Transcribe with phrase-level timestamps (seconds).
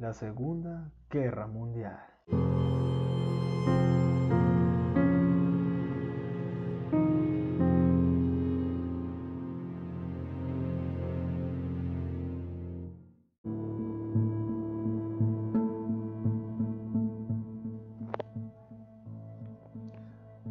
[0.00, 2.00] La Segunda Guerra Mundial.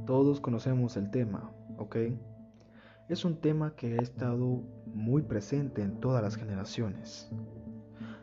[0.05, 1.95] Todos conocemos el tema, ¿ok?
[3.07, 4.61] Es un tema que ha estado
[4.93, 7.31] muy presente en todas las generaciones.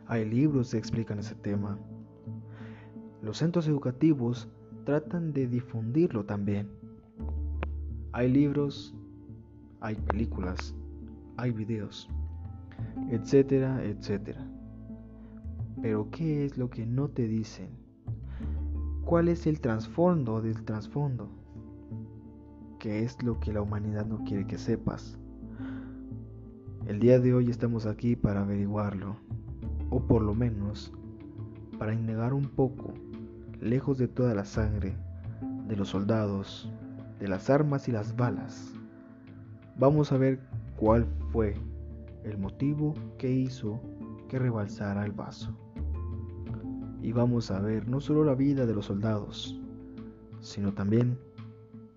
[0.09, 1.77] Hay libros que explican ese tema.
[3.21, 4.47] Los centros educativos
[4.85, 6.69] tratan de difundirlo también.
[8.13, 8.95] Hay libros,
[9.81, 10.73] hay películas,
[11.35, 12.09] hay videos,
[13.11, 14.47] etcétera, etcétera.
[15.81, 17.69] Pero ¿qué es lo que no te dicen?
[19.03, 21.29] ¿Cuál es el trasfondo del trasfondo?
[22.79, 25.19] ¿Qué es lo que la humanidad no quiere que sepas?
[26.85, 29.17] El día de hoy estamos aquí para averiguarlo,
[29.89, 30.91] o por lo menos
[31.77, 32.93] para indagar un poco,
[33.59, 34.95] lejos de toda la sangre,
[35.67, 36.71] de los soldados,
[37.19, 38.73] de las armas y las balas.
[39.77, 40.39] Vamos a ver
[40.77, 41.55] cuál fue
[42.23, 43.79] el motivo que hizo
[44.27, 45.55] que rebalsara el vaso.
[47.01, 49.59] Y vamos a ver no solo la vida de los soldados,
[50.41, 51.17] sino también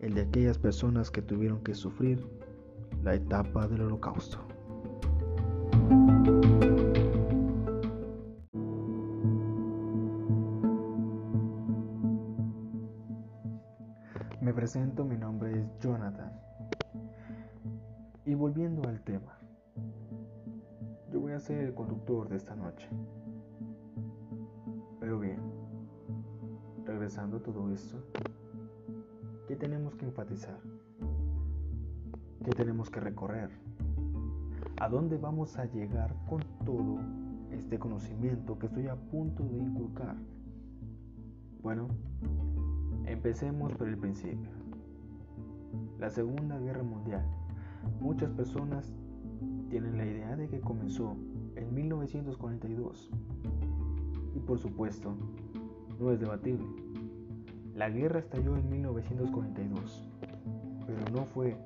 [0.00, 2.24] el de aquellas personas que tuvieron que sufrir
[3.02, 4.49] la etapa del holocausto.
[22.60, 22.88] Noche.
[25.00, 25.40] Pero bien,
[26.84, 27.98] regresando a todo esto,
[29.48, 30.58] ¿qué tenemos que enfatizar?
[32.44, 33.50] ¿Qué tenemos que recorrer?
[34.80, 36.98] ¿A dónde vamos a llegar con todo
[37.50, 40.16] este conocimiento que estoy a punto de inculcar?
[41.62, 41.88] Bueno,
[43.06, 44.50] empecemos por el principio.
[45.98, 47.24] La Segunda Guerra Mundial.
[48.00, 48.94] Muchas personas
[49.68, 51.16] tienen la idea de que comenzó
[51.60, 53.10] en 1942.
[54.34, 55.14] Y por supuesto,
[55.98, 56.66] no es debatible.
[57.74, 60.08] La guerra estalló en 1942,
[60.86, 61.56] pero no fue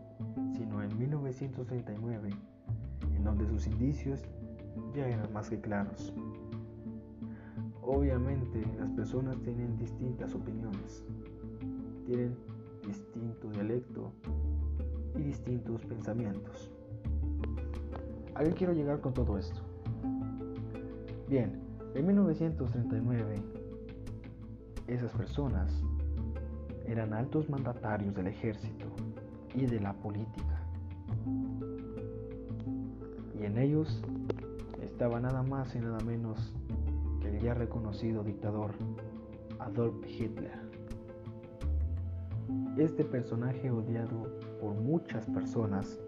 [0.56, 2.30] sino en 1939
[3.16, 4.22] en donde sus indicios
[4.94, 6.12] ya eran más que claros.
[7.82, 11.04] Obviamente las personas tienen distintas opiniones,
[12.06, 12.36] tienen
[12.86, 14.12] distinto dialecto
[15.16, 16.70] y distintos pensamientos.
[18.34, 19.73] ¿A qué quiero llegar con todo esto?
[21.28, 21.58] Bien,
[21.94, 23.42] en 1939
[24.86, 25.72] esas personas
[26.86, 28.86] eran altos mandatarios del ejército
[29.54, 30.60] y de la política.
[33.40, 34.02] Y en ellos
[34.82, 36.52] estaba nada más y nada menos
[37.22, 38.72] que el ya reconocido dictador
[39.58, 40.52] Adolf Hitler.
[42.76, 45.98] Este personaje odiado por muchas personas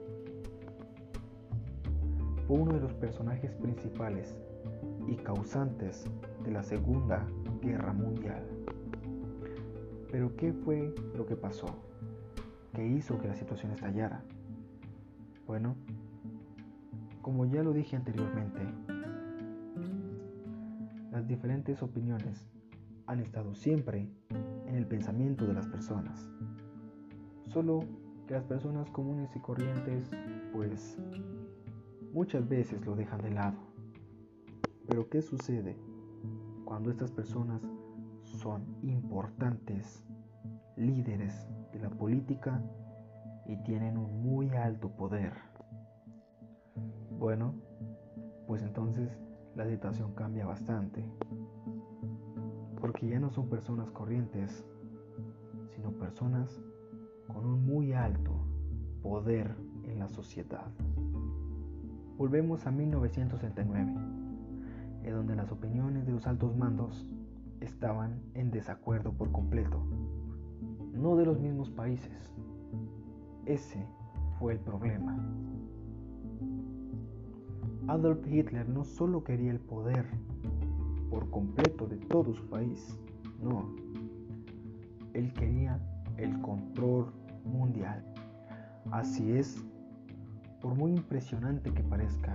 [2.46, 4.36] fue uno de los personajes principales
[5.06, 6.04] y causantes
[6.44, 7.26] de la Segunda
[7.60, 8.44] Guerra Mundial.
[10.10, 11.66] Pero ¿qué fue lo que pasó?
[12.72, 14.22] ¿Qué hizo que la situación estallara?
[15.46, 15.76] Bueno,
[17.22, 18.60] como ya lo dije anteriormente,
[21.10, 22.46] las diferentes opiniones
[23.06, 24.08] han estado siempre
[24.66, 26.28] en el pensamiento de las personas.
[27.48, 27.80] Solo
[28.26, 30.10] que las personas comunes y corrientes,
[30.52, 30.98] pues,
[32.12, 33.65] muchas veces lo dejan de lado.
[34.96, 35.76] Pero ¿qué sucede
[36.64, 37.60] cuando estas personas
[38.22, 40.02] son importantes
[40.74, 42.62] líderes de la política
[43.44, 45.34] y tienen un muy alto poder?
[47.10, 47.52] Bueno,
[48.46, 49.20] pues entonces
[49.54, 51.04] la situación cambia bastante.
[52.80, 54.64] Porque ya no son personas corrientes,
[55.74, 56.58] sino personas
[57.26, 58.32] con un muy alto
[59.02, 60.70] poder en la sociedad.
[62.16, 64.25] Volvemos a 1969,
[65.06, 67.06] en donde las opiniones de los altos mandos
[67.60, 69.86] estaban en desacuerdo por completo,
[70.92, 72.34] no de los mismos países.
[73.46, 73.86] Ese
[74.38, 75.16] fue el problema.
[77.86, 80.04] Adolf Hitler no solo quería el poder
[81.08, 82.98] por completo de todo su país,
[83.40, 83.64] no,
[85.14, 85.78] él quería
[86.16, 87.06] el control
[87.44, 88.04] mundial.
[88.90, 89.64] Así es,
[90.60, 92.34] por muy impresionante que parezca,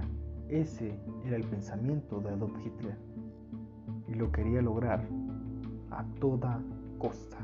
[0.51, 2.98] ese era el pensamiento de Adolf Hitler
[4.07, 5.07] y lo quería lograr
[5.89, 6.62] a toda
[7.00, 7.38] costa.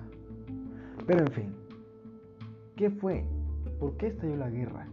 [1.05, 1.55] Pero en fin,
[2.75, 3.25] ¿qué fue?
[3.79, 4.87] ¿Por qué estalló la guerra?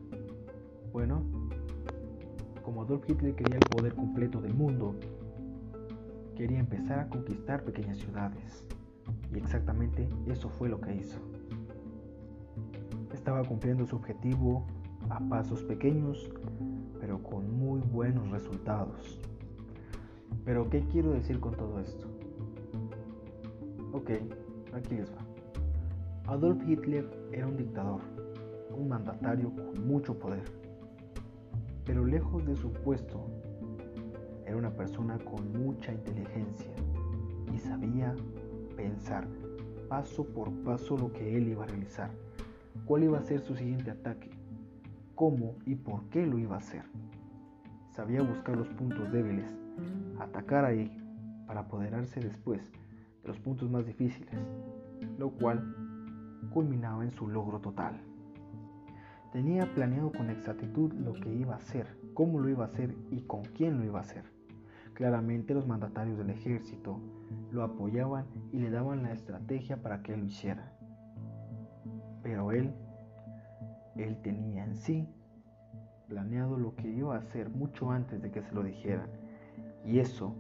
[0.92, 1.22] Bueno,
[2.62, 4.94] como Adolf Hitler quería el poder completo del mundo,
[6.36, 8.64] quería empezar a conquistar pequeñas ciudades.
[9.32, 11.18] Y exactamente eso fue lo que hizo.
[13.12, 14.66] Estaba cumpliendo su objetivo
[15.10, 16.30] a pasos pequeños,
[17.00, 19.20] pero con muy buenos resultados.
[20.44, 22.06] Pero ¿qué quiero decir con todo esto?
[23.92, 24.10] Ok,
[24.72, 26.32] aquí les va.
[26.32, 28.00] Adolf Hitler era un dictador,
[28.76, 30.44] un mandatario con mucho poder.
[31.84, 33.26] Pero lejos de su puesto,
[34.46, 36.72] era una persona con mucha inteligencia
[37.54, 38.14] y sabía
[38.76, 39.26] pensar
[39.88, 42.10] paso por paso lo que él iba a realizar,
[42.84, 44.30] cuál iba a ser su siguiente ataque,
[45.14, 46.84] cómo y por qué lo iba a hacer.
[47.90, 49.54] Sabía buscar los puntos débiles,
[50.18, 50.90] atacar ahí
[51.46, 52.72] para apoderarse después
[53.22, 54.34] de los puntos más difíciles,
[55.18, 55.74] lo cual
[56.50, 58.00] culminaba en su logro total.
[59.32, 63.20] Tenía planeado con exactitud lo que iba a hacer, cómo lo iba a hacer y
[63.22, 64.24] con quién lo iba a hacer.
[64.94, 67.00] Claramente los mandatarios del ejército
[67.50, 70.72] lo apoyaban y le daban la estrategia para que lo hiciera.
[72.22, 72.72] Pero él,
[73.96, 75.08] él tenía en sí
[76.08, 79.08] planeado lo que iba a hacer mucho antes de que se lo dijeran.
[79.84, 80.34] Y eso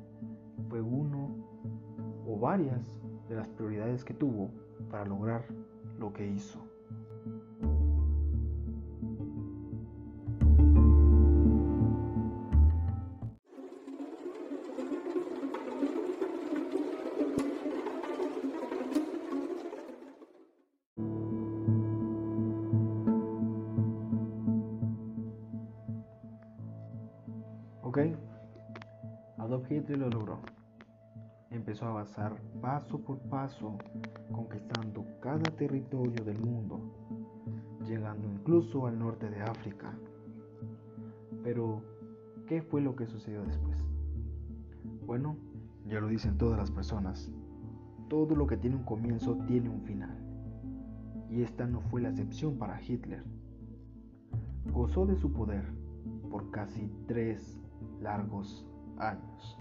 [0.68, 1.36] fue uno
[2.26, 2.80] o varias
[3.28, 4.50] de las prioridades que tuvo
[4.90, 5.44] para lograr
[5.98, 6.73] lo que hizo.
[32.60, 33.78] Paso por paso,
[34.30, 36.78] conquistando cada territorio del mundo,
[37.86, 39.96] llegando incluso al norte de África.
[41.42, 41.82] Pero,
[42.46, 43.78] ¿qué fue lo que sucedió después?
[45.06, 45.36] Bueno,
[45.86, 47.30] ya lo dicen todas las personas.
[48.08, 50.18] Todo lo que tiene un comienzo tiene un final.
[51.30, 53.24] Y esta no fue la excepción para Hitler.
[54.72, 55.64] Gozó de su poder
[56.30, 57.58] por casi tres
[58.00, 58.66] largos
[58.98, 59.58] años.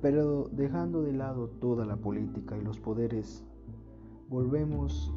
[0.00, 3.44] Pero dejando de lado toda la política y los poderes,
[4.28, 5.12] volvemos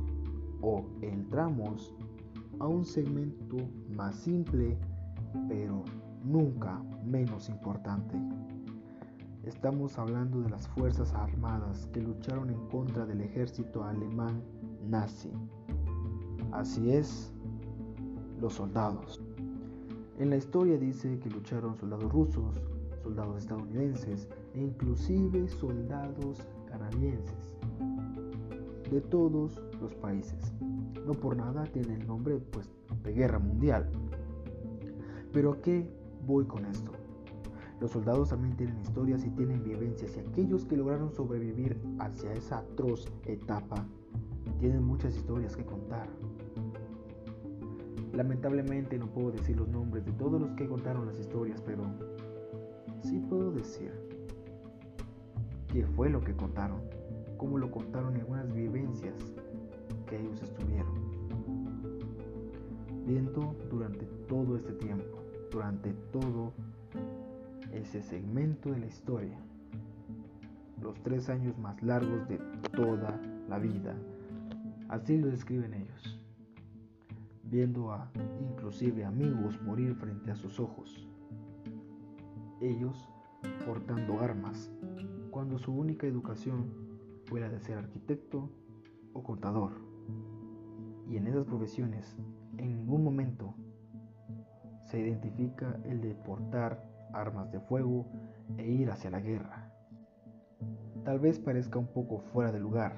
[0.61, 1.93] o entramos
[2.59, 3.57] a un segmento
[3.95, 4.77] más simple,
[5.47, 5.83] pero
[6.23, 8.15] nunca menos importante.
[9.43, 14.41] Estamos hablando de las Fuerzas Armadas que lucharon en contra del ejército alemán
[14.87, 15.31] nazi.
[16.51, 17.31] Así es,
[18.39, 19.21] los soldados.
[20.19, 22.55] En la historia dice que lucharon soldados rusos,
[23.03, 27.55] soldados estadounidenses inclusive soldados canadienses
[28.89, 30.53] de todos los países.
[31.05, 32.69] No por nada tiene el nombre pues,
[33.03, 33.89] de guerra mundial.
[35.31, 35.89] Pero ¿a qué
[36.25, 36.91] voy con esto?
[37.79, 42.59] Los soldados también tienen historias y tienen vivencias y aquellos que lograron sobrevivir hacia esa
[42.59, 43.83] atroz etapa
[44.59, 46.07] tienen muchas historias que contar.
[48.13, 51.83] Lamentablemente no puedo decir los nombres de todos los que contaron las historias, pero
[53.01, 54.10] sí puedo decir
[55.71, 56.81] qué fue lo que contaron,
[57.37, 59.15] cómo lo contaron en algunas vivencias
[60.07, 61.11] que ellos estuvieron
[63.05, 65.17] viendo durante todo este tiempo,
[65.51, 66.53] durante todo
[67.71, 69.37] ese segmento de la historia,
[70.81, 72.37] los tres años más largos de
[72.75, 73.95] toda la vida.
[74.89, 76.17] Así lo describen ellos
[77.43, 78.09] viendo a
[78.39, 81.05] inclusive amigos morir frente a sus ojos.
[82.61, 83.09] Ellos
[83.65, 84.71] portando armas,
[85.29, 86.65] cuando su única educación
[87.25, 88.49] fue la de ser arquitecto
[89.13, 89.71] o contador.
[91.09, 92.17] Y en esas profesiones,
[92.57, 93.53] en ningún momento
[94.85, 96.83] se identifica el de portar
[97.13, 98.05] armas de fuego
[98.57, 99.71] e ir hacia la guerra.
[101.03, 102.95] Tal vez parezca un poco fuera de lugar.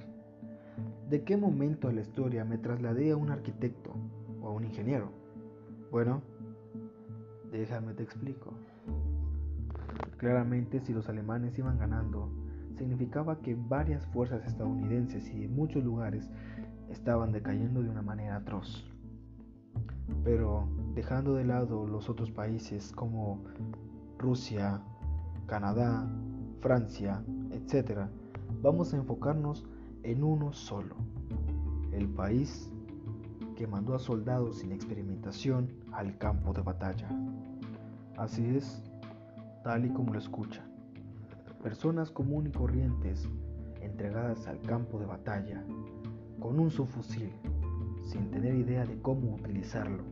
[1.09, 3.93] ¿De qué momento de la historia me trasladé a un arquitecto
[4.43, 5.09] o a un ingeniero.
[5.89, 6.21] Bueno,
[7.51, 8.53] déjame te explico.
[10.23, 12.31] Claramente si los alemanes iban ganando,
[12.77, 16.29] significaba que varias fuerzas estadounidenses y en muchos lugares
[16.89, 18.89] estaban decayendo de una manera atroz.
[20.23, 23.43] Pero dejando de lado los otros países como
[24.17, 24.81] Rusia,
[25.45, 26.09] Canadá,
[26.61, 28.07] Francia, etc.,
[28.61, 29.65] vamos a enfocarnos
[30.03, 30.95] en uno solo,
[31.91, 32.71] el país
[33.57, 37.09] que mandó a soldados sin experimentación al campo de batalla.
[38.15, 38.89] Así es,
[39.63, 40.65] tal y como lo escuchan.
[41.61, 43.27] Personas comunes y corrientes
[43.81, 45.63] entregadas al campo de batalla
[46.39, 47.31] con un subfusil,
[48.03, 50.03] sin tener idea de cómo utilizarlo,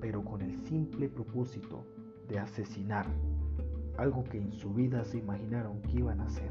[0.00, 1.84] pero con el simple propósito
[2.28, 3.06] de asesinar
[3.98, 6.50] algo que en su vida se imaginaron que iban a hacer.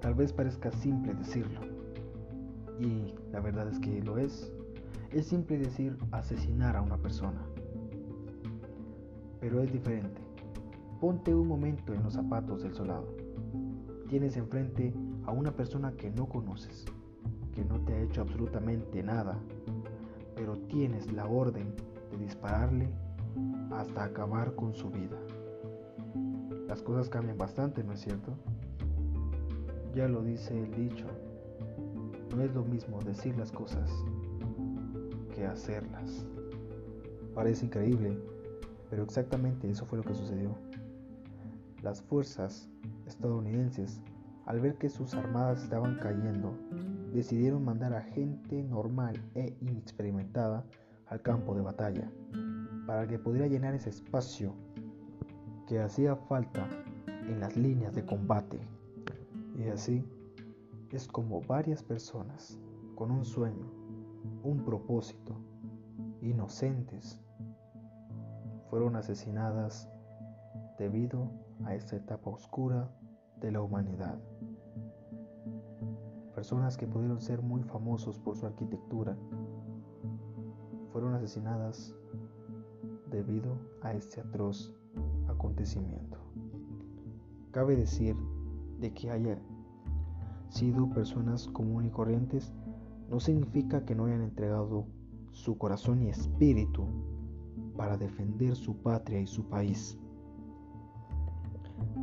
[0.00, 1.60] Tal vez parezca simple decirlo,
[2.80, 4.50] y la verdad es que lo es.
[5.12, 7.40] Es simple decir asesinar a una persona,
[9.40, 10.27] pero es diferente.
[11.00, 13.06] Ponte un momento en los zapatos del soldado.
[14.08, 14.92] Tienes enfrente
[15.26, 16.86] a una persona que no conoces,
[17.54, 19.38] que no te ha hecho absolutamente nada,
[20.34, 21.72] pero tienes la orden
[22.10, 22.88] de dispararle
[23.70, 25.16] hasta acabar con su vida.
[26.66, 28.32] Las cosas cambian bastante, ¿no es cierto?
[29.94, 31.06] Ya lo dice el dicho,
[32.34, 33.88] no es lo mismo decir las cosas
[35.32, 36.26] que hacerlas.
[37.36, 38.18] Parece increíble,
[38.90, 40.67] pero exactamente eso fue lo que sucedió.
[41.82, 42.68] Las fuerzas
[43.06, 44.00] estadounidenses,
[44.46, 46.52] al ver que sus armadas estaban cayendo,
[47.12, 50.64] decidieron mandar a gente normal e inexperimentada
[51.06, 52.10] al campo de batalla,
[52.86, 54.54] para que pudiera llenar ese espacio
[55.66, 56.68] que hacía falta
[57.06, 58.58] en las líneas de combate.
[59.56, 60.04] Y así
[60.90, 62.58] es como varias personas
[62.94, 63.70] con un sueño,
[64.42, 65.36] un propósito,
[66.22, 67.20] inocentes,
[68.68, 69.88] fueron asesinadas
[70.78, 72.90] debido a esta etapa oscura
[73.40, 74.18] de la humanidad.
[76.34, 79.16] Personas que pudieron ser muy famosos por su arquitectura
[80.92, 81.94] fueron asesinadas
[83.10, 84.74] debido a este atroz
[85.28, 86.18] acontecimiento.
[87.50, 88.16] Cabe decir
[88.78, 89.38] de que haya
[90.48, 92.52] sido personas comunes y corrientes
[93.10, 94.86] no significa que no hayan entregado
[95.32, 96.86] su corazón y espíritu
[97.76, 99.98] para defender su patria y su país.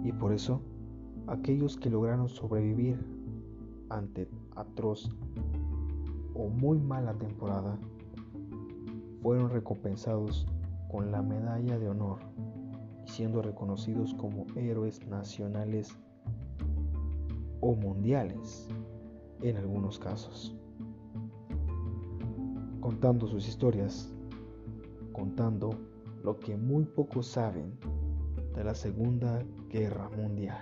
[0.05, 0.61] Y por eso,
[1.25, 3.03] aquellos que lograron sobrevivir
[3.89, 5.09] ante atroz
[6.35, 7.79] o muy mala temporada
[9.23, 10.45] fueron recompensados
[10.91, 12.19] con la medalla de honor
[13.03, 15.97] y siendo reconocidos como héroes nacionales
[17.61, 18.67] o mundiales
[19.41, 20.55] en algunos casos.
[22.79, 24.13] Contando sus historias,
[25.13, 25.71] contando
[26.23, 27.73] lo que muy pocos saben
[28.55, 30.61] de la Segunda Guerra Mundial.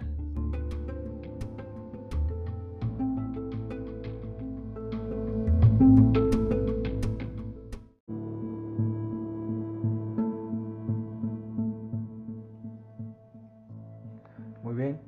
[14.64, 15.00] Muy bien,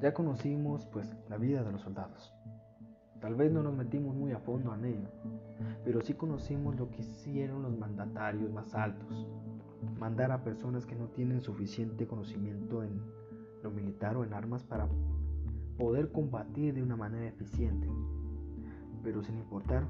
[0.00, 2.34] ya conocimos pues la vida de los soldados.
[3.20, 5.08] Tal vez no nos metimos muy a fondo en ello,
[5.84, 9.26] pero sí conocimos lo que hicieron los mandatarios más altos.
[9.98, 13.00] Mandar a personas que no tienen suficiente conocimiento en
[13.62, 14.88] lo militar o en armas para
[15.78, 17.88] poder combatir de una manera eficiente.
[19.02, 19.86] Pero sin importar,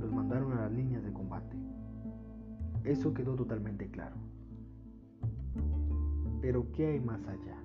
[0.00, 1.56] los mandaron a las líneas de combate.
[2.84, 4.16] Eso quedó totalmente claro.
[6.40, 7.56] Pero ¿qué hay más allá?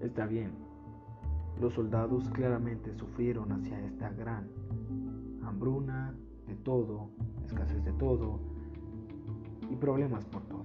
[0.00, 0.50] Está bien,
[1.60, 4.48] los soldados claramente sufrieron hacia esta gran
[5.42, 6.14] hambruna
[6.46, 7.10] de todo,
[7.44, 8.55] escasez de todo
[9.70, 10.64] y problemas por todo.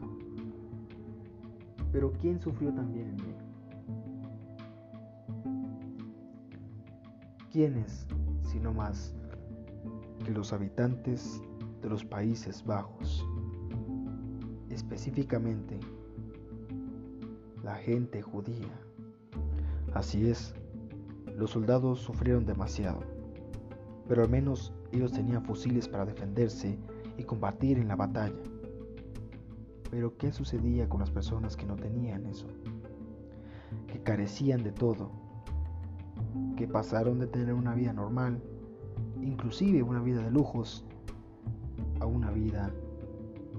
[1.91, 3.51] Pero ¿quién sufrió también en ello?
[7.51, 8.07] ¿Quiénes,
[8.43, 9.13] sino más
[10.23, 11.41] que los habitantes
[11.81, 13.27] de los Países Bajos?
[14.69, 15.77] Específicamente,
[17.61, 18.71] la gente judía.
[19.93, 20.55] Así es,
[21.35, 23.01] los soldados sufrieron demasiado,
[24.07, 26.77] pero al menos ellos tenían fusiles para defenderse
[27.17, 28.50] y combatir en la batalla.
[29.91, 32.47] Pero ¿qué sucedía con las personas que no tenían eso?
[33.87, 35.11] Que carecían de todo,
[36.55, 38.41] que pasaron de tener una vida normal,
[39.21, 40.85] inclusive una vida de lujos,
[41.99, 42.71] a una vida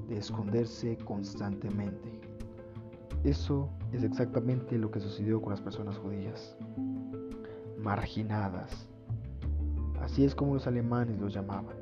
[0.08, 2.20] de esconderse constantemente.
[3.24, 6.56] Eso es exactamente lo que sucedió con las personas judías
[7.78, 8.88] marginadas.
[10.00, 11.76] Así es como los alemanes los llamaban.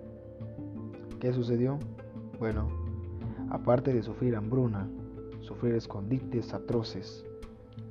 [1.21, 1.79] ¿Qué sucedió?
[2.39, 2.69] Bueno,
[3.51, 4.89] aparte de sufrir hambruna,
[5.41, 7.25] sufrir escondites atroces,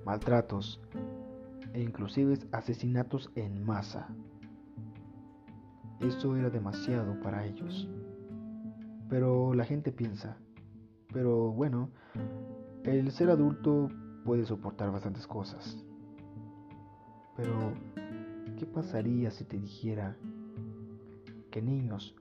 [0.06, 0.82] maltratos
[1.74, 4.08] e inclusive asesinatos en masa.
[6.00, 7.88] Esto era demasiado para ellos.
[9.10, 10.38] Pero la gente piensa,
[11.12, 11.90] pero bueno,
[12.84, 13.90] el ser adulto
[14.24, 15.84] puede soportar bastantes cosas.
[17.36, 17.74] Pero,
[18.58, 20.16] ¿qué pasaría si te dijera
[21.50, 22.16] que niños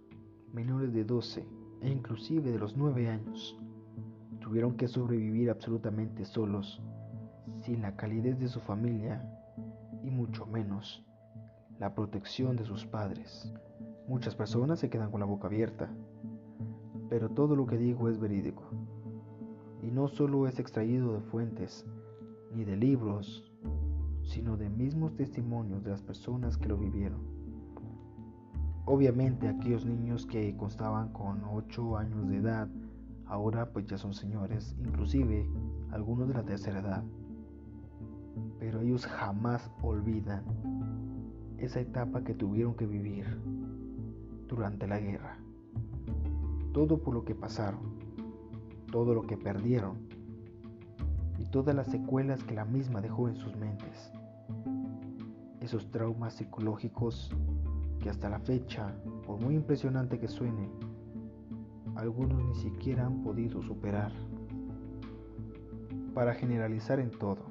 [0.52, 3.58] menores de 12 e inclusive de los 9 años
[4.40, 6.82] tuvieron que sobrevivir absolutamente solos,
[7.60, 9.22] sin la calidez de su familia
[10.02, 11.04] y mucho menos
[11.78, 13.52] la protección de sus padres?
[14.08, 15.90] Muchas personas se quedan con la boca abierta,
[17.08, 18.64] pero todo lo que digo es verídico.
[19.82, 21.86] Y no solo es extraído de fuentes
[22.54, 23.44] ni de libros,
[24.22, 27.37] sino de mismos testimonios de las personas que lo vivieron.
[28.90, 32.68] Obviamente aquellos niños que constaban con 8 años de edad,
[33.26, 35.46] ahora pues ya son señores, inclusive
[35.90, 37.04] algunos de la tercera edad.
[38.58, 40.42] Pero ellos jamás olvidan
[41.58, 43.26] esa etapa que tuvieron que vivir
[44.48, 45.36] durante la guerra.
[46.72, 47.92] Todo por lo que pasaron,
[48.90, 49.98] todo lo que perdieron
[51.38, 54.10] y todas las secuelas que la misma dejó en sus mentes.
[55.60, 57.36] Esos traumas psicológicos
[58.08, 58.94] hasta la fecha,
[59.26, 60.68] por muy impresionante que suene,
[61.96, 64.12] algunos ni siquiera han podido superar.
[66.14, 67.44] Para generalizar en todo,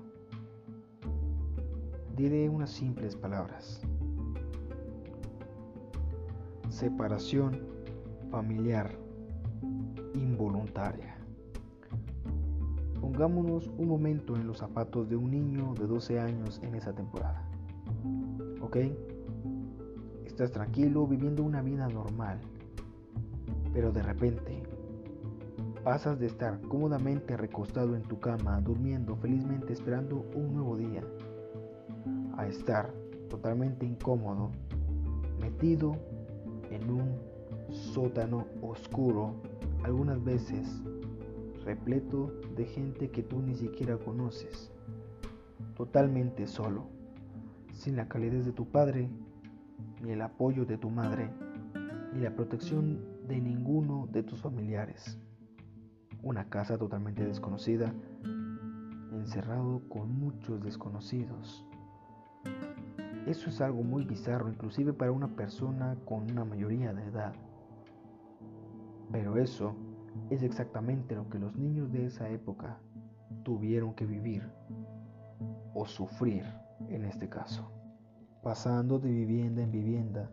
[2.15, 3.81] diré unas simples palabras
[6.77, 7.59] separación
[8.29, 8.91] familiar
[10.13, 11.17] involuntaria.
[13.01, 17.49] Pongámonos un momento en los zapatos de un niño de 12 años en esa temporada.
[18.61, 18.77] ¿Ok?
[20.37, 22.37] Estás tranquilo viviendo una vida normal,
[23.73, 24.61] pero de repente
[25.83, 31.01] pasas de estar cómodamente recostado en tu cama, durmiendo felizmente esperando un nuevo día,
[32.37, 32.93] a estar
[33.31, 34.51] totalmente incómodo,
[35.41, 35.95] metido
[36.69, 37.15] en un
[37.71, 39.33] sótano oscuro,
[39.81, 40.83] algunas veces
[41.65, 44.71] repleto de gente que tú ni siquiera conoces,
[45.75, 46.83] totalmente solo,
[47.73, 49.09] sin la calidez de tu padre,
[50.01, 51.29] ni el apoyo de tu madre,
[52.13, 55.19] ni la protección de ninguno de tus familiares.
[56.23, 57.93] Una casa totalmente desconocida,
[59.11, 61.65] encerrado con muchos desconocidos.
[63.25, 67.33] Eso es algo muy bizarro, inclusive para una persona con una mayoría de edad.
[69.11, 69.75] Pero eso
[70.29, 72.79] es exactamente lo que los niños de esa época
[73.43, 74.49] tuvieron que vivir
[75.73, 76.43] o sufrir
[76.89, 77.69] en este caso,
[78.47, 80.29] pasando de vivienda en vivienda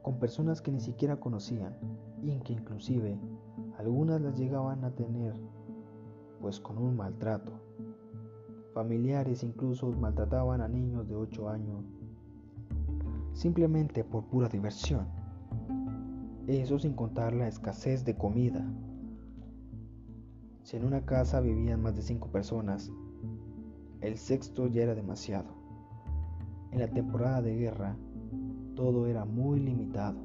[0.00, 1.76] con personas que ni siquiera conocían
[2.22, 3.20] y que inclusive
[3.76, 5.34] algunas las llegaban a tener
[6.40, 7.52] pues con un maltrato.
[8.72, 11.84] Familiares incluso maltrataban a niños de 8 años
[13.34, 15.06] simplemente por pura diversión.
[16.46, 18.64] Eso sin contar la escasez de comida.
[20.62, 22.90] Si en una casa vivían más de cinco personas,
[24.00, 25.61] el sexto ya era demasiado.
[26.72, 27.96] En la temporada de guerra,
[28.74, 30.18] todo era muy limitado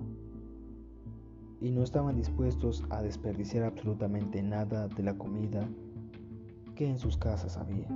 [1.59, 5.67] y no estaban dispuestos a desperdiciar absolutamente nada de la comida
[6.75, 7.87] que en sus casas había.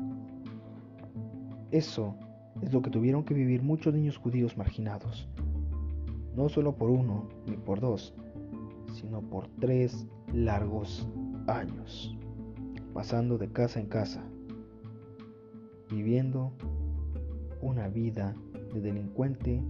[1.72, 2.16] Eso
[2.62, 5.30] es lo que tuvieron que vivir muchos niños judíos marginados,
[6.36, 8.14] no solo por uno ni por dos,
[8.94, 11.08] sino por tres largos
[11.48, 12.18] años,
[12.94, 14.22] pasando de casa en casa,
[15.90, 16.52] viviendo
[17.62, 18.36] una vida
[18.74, 19.62] de delincuente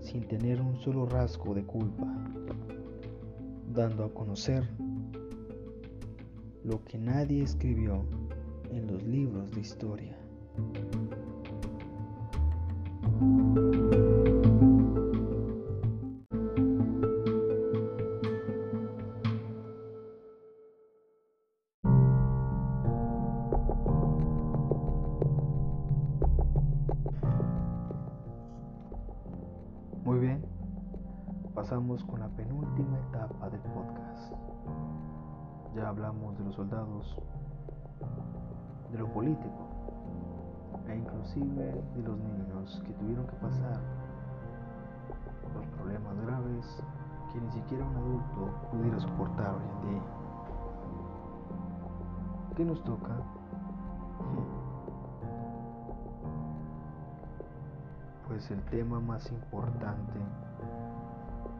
[0.00, 2.06] sin tener un solo rasgo de culpa,
[3.72, 4.68] dando a conocer
[6.64, 8.04] lo que nadie escribió
[8.70, 10.16] en los libros de historia.
[35.74, 37.16] Ya hablamos de los soldados,
[38.90, 39.68] de lo político,
[40.88, 43.78] e inclusive de los niños que tuvieron que pasar
[45.54, 46.82] los problemas graves
[47.32, 50.02] que ni siquiera un adulto pudiera soportar hoy en día.
[52.56, 53.16] ¿Qué nos toca?
[58.26, 60.20] Pues el tema más importante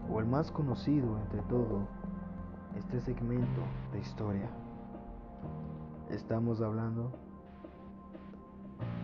[0.08, 1.80] o el más conocido entre todo
[2.76, 4.48] este segmento de historia.
[6.10, 7.12] Estamos hablando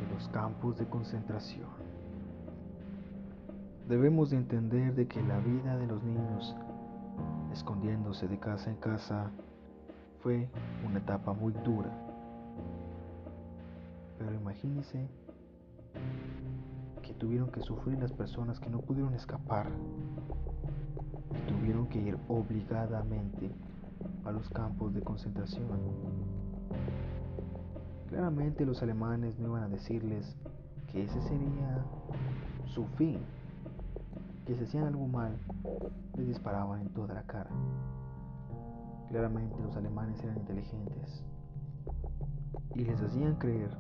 [0.00, 1.68] de los campos de concentración.
[3.88, 6.56] Debemos de entender de que la vida de los niños
[7.52, 9.30] escondiéndose de casa en casa
[10.22, 10.48] fue
[10.84, 11.90] una etapa muy dura.
[14.18, 15.08] Pero imagínense
[17.02, 19.70] que tuvieron que sufrir las personas que no pudieron escapar
[21.66, 23.50] tuvieron que ir obligadamente
[24.24, 25.66] a los campos de concentración.
[28.08, 30.36] Claramente los alemanes no iban a decirles
[30.86, 31.84] que ese sería
[32.66, 33.18] su fin,
[34.46, 35.36] que si hacían algo mal,
[36.14, 37.50] les disparaban en toda la cara.
[39.08, 41.24] Claramente los alemanes eran inteligentes
[42.76, 43.70] y les hacían creer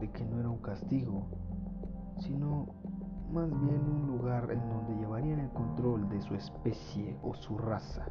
[0.00, 1.28] de que no era un castigo,
[2.18, 2.66] sino
[3.32, 8.04] más bien un lugar en donde llevarían el control de su especie o su raza.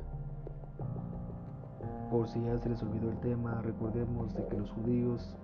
[2.09, 5.37] Por si ya se les olvidó el tema, recordemos de que los judíos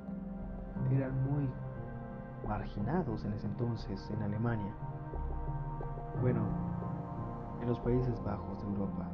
[0.92, 1.50] eran muy
[2.48, 4.74] marginados en ese entonces en Alemania.
[6.22, 6.42] Bueno,
[7.62, 9.10] en los Países Bajos de Europa.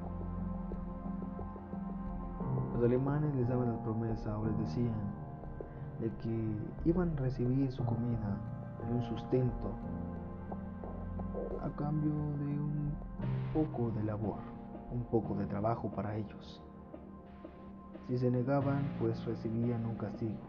[2.73, 4.93] Los alemanes les daban la promesa o les decían
[5.99, 8.37] de que iban a recibir su comida
[8.87, 9.71] y un sustento
[11.61, 12.93] a cambio de un
[13.53, 14.39] poco de labor,
[14.91, 16.61] un poco de trabajo para ellos.
[18.07, 20.39] Si se negaban, pues recibían un castigo.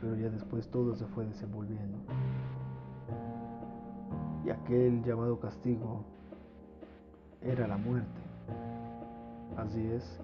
[0.00, 1.98] Pero ya después todo se fue desenvolviendo.
[4.44, 6.04] Y aquel llamado castigo
[7.42, 8.20] era la muerte.
[9.56, 10.20] Así es.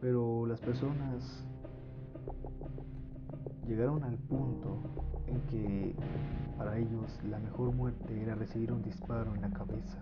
[0.00, 1.44] Pero las personas
[3.66, 4.80] llegaron al punto
[5.26, 5.96] en que
[6.56, 10.00] para ellos la mejor muerte era recibir un disparo en la cabeza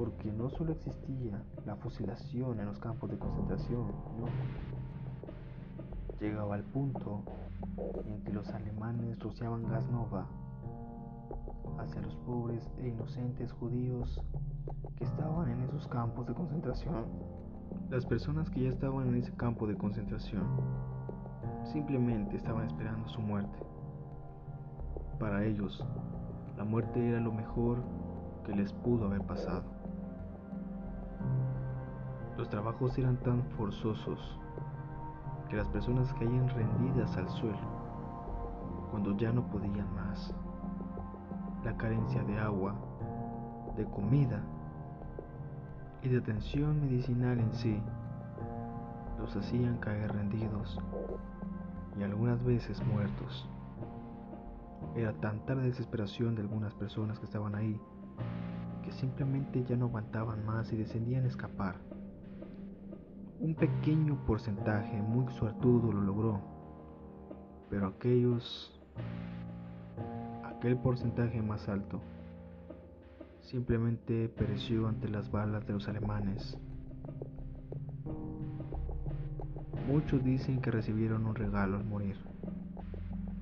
[0.00, 4.28] porque no solo existía la fusilación en los campos de concentración, no.
[6.18, 7.22] Llegaba al punto
[8.06, 10.26] en que los alemanes rociaban gas nova
[11.78, 14.22] hacia los pobres e inocentes judíos
[14.96, 17.04] que estaban en esos campos de concentración.
[17.90, 20.46] Las personas que ya estaban en ese campo de concentración
[21.70, 23.58] simplemente estaban esperando su muerte.
[25.18, 25.84] Para ellos,
[26.56, 27.82] la muerte era lo mejor
[28.44, 29.64] que les pudo haber pasado.
[32.36, 34.38] Los trabajos eran tan forzosos
[35.48, 37.80] que las personas caían rendidas al suelo
[38.90, 40.34] cuando ya no podían más.
[41.64, 42.74] La carencia de agua,
[43.76, 44.40] de comida
[46.02, 47.80] y de atención medicinal en sí
[49.18, 50.78] los hacían caer rendidos
[51.98, 53.48] y algunas veces muertos.
[54.96, 57.80] Era tanta la desesperación de algunas personas que estaban ahí
[58.82, 61.76] que simplemente ya no aguantaban más y decidían escapar.
[63.40, 66.40] Un pequeño porcentaje muy suertudo lo logró,
[67.70, 68.78] pero aquellos,
[70.44, 72.00] aquel porcentaje más alto,
[73.40, 76.58] simplemente pereció ante las balas de los alemanes.
[79.90, 82.16] Muchos dicen que recibieron un regalo al morir,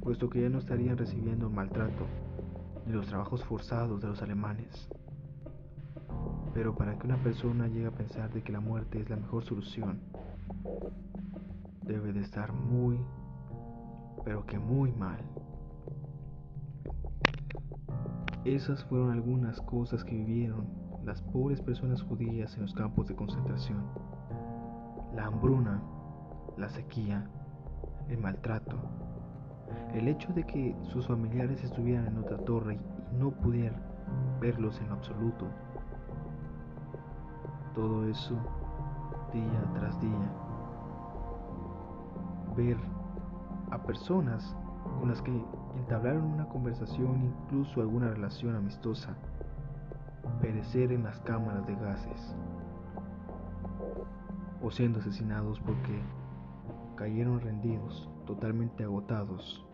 [0.00, 2.06] puesto que ya no estarían recibiendo el maltrato
[2.86, 4.88] ni los trabajos forzados de los alemanes.
[6.54, 9.44] Pero para que una persona llegue a pensar de que la muerte es la mejor
[9.44, 10.00] solución,
[11.82, 12.98] debe de estar muy,
[14.24, 15.18] pero que muy mal.
[18.46, 20.66] Esas fueron algunas cosas que vivieron
[21.04, 23.84] las pobres personas judías en los campos de concentración.
[25.14, 25.82] La hambruna,
[26.58, 27.24] la sequía,
[28.08, 28.76] el maltrato,
[29.94, 32.78] el hecho de que sus familiares estuvieran en otra torre
[33.12, 33.80] y no pudieran
[34.40, 35.46] verlos en absoluto,
[37.74, 38.34] todo eso
[39.32, 40.32] día tras día.
[42.56, 42.76] Ver
[43.70, 44.56] a personas
[44.98, 45.44] con las que
[45.76, 49.14] entablaron una conversación, incluso alguna relación amistosa,
[50.40, 52.36] perecer en las cámaras de gases
[54.62, 56.02] o siendo asesinados porque
[56.98, 59.64] cayeron rendidos, totalmente agotados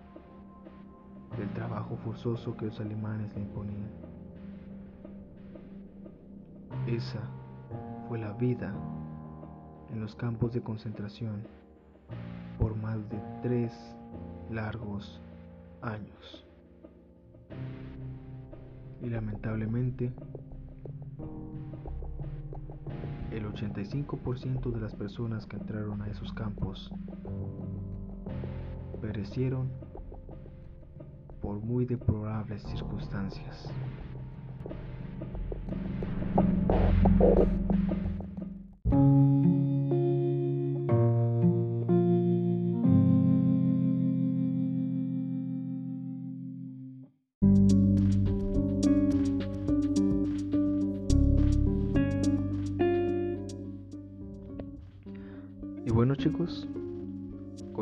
[1.39, 3.91] del trabajo forzoso que los alemanes le imponían.
[6.87, 7.23] Esa
[8.07, 8.75] fue la vida
[9.91, 11.47] en los campos de concentración
[12.59, 13.73] por más de tres
[14.51, 15.23] largos
[15.81, 16.47] años.
[19.01, 20.13] Y lamentablemente,
[23.37, 26.93] el 85% de las personas que entraron a esos campos
[29.01, 29.71] perecieron
[31.43, 33.71] por muy deplorables circunstancias.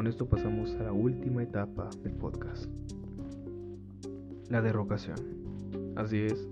[0.02, 2.66] Con esto pasamos a la última etapa del podcast.
[4.48, 5.16] La derrocación.
[5.94, 6.48] Así es,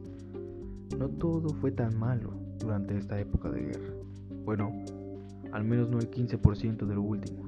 [0.96, 3.92] no todo fue tan malo durante esta época de guerra.
[4.44, 4.70] Bueno,
[5.50, 7.42] al menos no el 15% de lo último.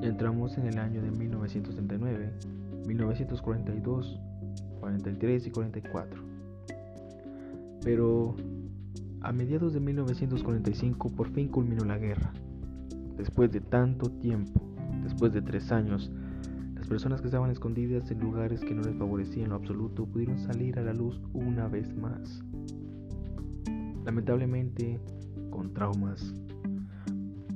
[0.00, 2.32] Entramos en el año de 1939,
[2.86, 4.20] 1942,
[4.80, 6.22] 43 y 44.
[7.82, 8.34] Pero
[9.20, 12.32] A mediados de 1945 por fin culminó la guerra.
[13.16, 14.60] Después de tanto tiempo,
[15.02, 16.10] después de tres años,
[16.74, 20.38] las personas que estaban escondidas en lugares que no les favorecían en lo absoluto pudieron
[20.38, 22.44] salir a la luz una vez más.
[24.04, 25.00] Lamentablemente,
[25.50, 26.34] con traumas,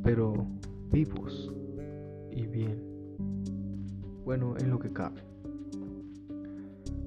[0.02, 0.46] pero
[0.90, 1.54] vivos
[2.32, 2.82] y bien.
[4.24, 5.22] Bueno, en lo que cabe.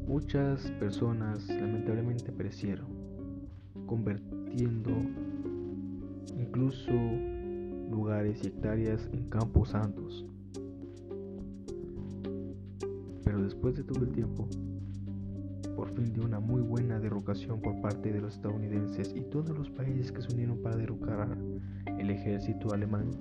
[0.07, 2.87] Muchas personas lamentablemente perecieron,
[3.85, 4.91] convirtiendo
[6.37, 6.91] incluso
[7.93, 10.25] lugares y hectáreas en campos santos.
[13.23, 14.47] Pero después de todo el tiempo,
[15.75, 19.69] por fin de una muy buena derrocación por parte de los estadounidenses y todos los
[19.69, 21.37] países que se unieron para derrocar
[21.85, 23.11] el ejército alemán,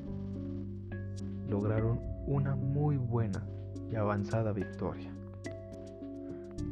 [1.49, 3.43] lograron una muy buena
[3.91, 5.11] y avanzada victoria.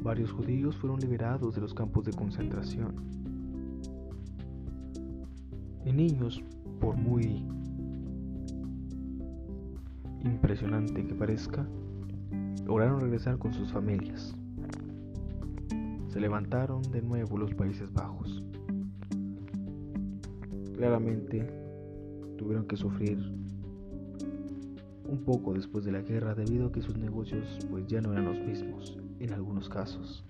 [0.02, 2.94] Varios judíos fueron liberados de los campos de concentración.
[5.84, 6.42] Y niños,
[6.80, 7.44] por muy
[10.24, 11.66] impresionante que parezca,
[12.66, 14.37] lograron regresar con sus familias.
[16.09, 18.42] Se levantaron de nuevo los Países Bajos.
[20.76, 21.46] Claramente
[22.37, 23.18] tuvieron que sufrir
[25.09, 28.26] un poco después de la guerra debido a que sus negocios pues ya no eran
[28.26, 30.24] los mismos en algunos casos.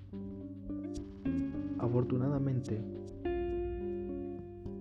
[1.78, 2.82] Afortunadamente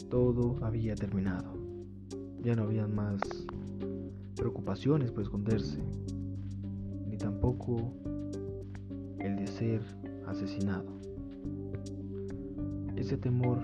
[0.10, 1.54] todo había terminado.
[2.42, 3.20] Ya no había más
[4.40, 5.84] preocupaciones por esconderse,
[7.06, 7.94] ni tampoco
[9.20, 9.82] el de ser
[10.28, 10.86] asesinado.
[12.96, 13.60] Ese temor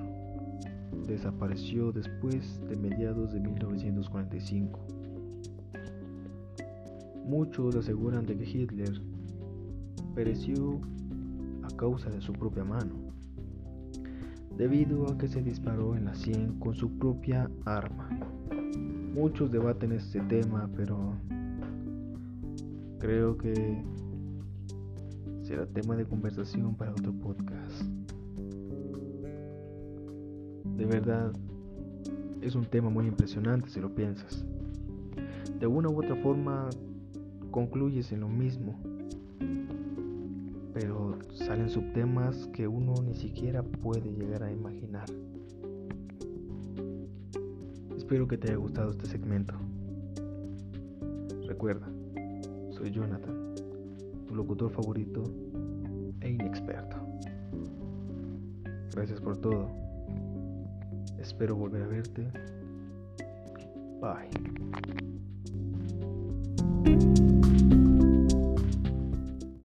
[1.07, 4.79] desapareció después de mediados de 1945.
[7.25, 9.01] Muchos aseguran de que Hitler
[10.13, 10.81] pereció
[11.63, 12.95] a causa de su propia mano,
[14.57, 18.09] debido a que se disparó en la sien con su propia arma.
[19.15, 21.13] Muchos debaten este tema, pero
[22.99, 23.82] creo que
[25.41, 27.82] será tema de conversación para otro podcast.
[30.78, 31.32] De verdad,
[32.41, 34.45] es un tema muy impresionante si lo piensas.
[35.62, 36.69] De una u otra forma,
[37.51, 38.78] concluyes en lo mismo,
[40.73, 45.06] pero salen subtemas que uno ni siquiera puede llegar a imaginar.
[48.06, 49.56] Espero que te haya gustado este segmento.
[51.48, 51.88] Recuerda,
[52.70, 53.56] soy Jonathan,
[54.28, 55.24] tu locutor favorito
[56.22, 56.98] e inexperto.
[58.94, 59.72] Gracias por todo.
[61.18, 62.32] Espero volver a verte.
[64.00, 64.30] Bye.